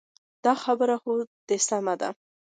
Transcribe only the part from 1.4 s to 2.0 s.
دې سمه